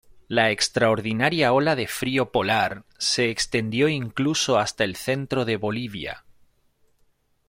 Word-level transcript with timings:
La 0.35 0.49
extraordinaria 0.49 1.53
ola 1.53 1.75
de 1.75 1.85
frío 1.85 2.31
polar 2.31 2.85
se 2.97 3.29
extendió 3.29 3.87
incluso 3.87 4.57
hasta 4.57 4.83
el 4.83 4.95
centro 4.95 5.45
de 5.45 5.57
Bolivia. 5.57 6.25